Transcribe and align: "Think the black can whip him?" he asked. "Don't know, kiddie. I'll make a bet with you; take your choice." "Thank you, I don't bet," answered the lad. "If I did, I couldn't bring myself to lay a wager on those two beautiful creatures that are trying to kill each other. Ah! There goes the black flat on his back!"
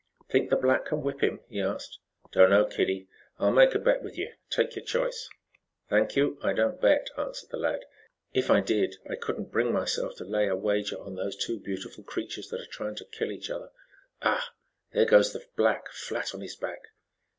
"Think 0.31 0.49
the 0.49 0.55
black 0.55 0.85
can 0.85 1.03
whip 1.03 1.21
him?" 1.21 1.41
he 1.47 1.61
asked. 1.61 1.99
"Don't 2.31 2.49
know, 2.49 2.65
kiddie. 2.65 3.07
I'll 3.37 3.51
make 3.51 3.75
a 3.75 3.77
bet 3.77 4.01
with 4.01 4.17
you; 4.17 4.33
take 4.49 4.75
your 4.75 4.83
choice." 4.83 5.29
"Thank 5.89 6.15
you, 6.15 6.39
I 6.41 6.53
don't 6.53 6.81
bet," 6.81 7.11
answered 7.19 7.51
the 7.51 7.57
lad. 7.59 7.85
"If 8.33 8.49
I 8.49 8.61
did, 8.61 8.95
I 9.07 9.13
couldn't 9.13 9.51
bring 9.51 9.71
myself 9.71 10.15
to 10.15 10.25
lay 10.25 10.47
a 10.47 10.55
wager 10.55 10.99
on 10.99 11.13
those 11.13 11.35
two 11.35 11.59
beautiful 11.59 12.03
creatures 12.03 12.49
that 12.49 12.61
are 12.61 12.65
trying 12.71 12.95
to 12.95 13.05
kill 13.05 13.31
each 13.31 13.51
other. 13.51 13.69
Ah! 14.23 14.51
There 14.91 15.05
goes 15.05 15.33
the 15.33 15.45
black 15.55 15.91
flat 15.91 16.33
on 16.33 16.41
his 16.41 16.55
back!" 16.55 16.79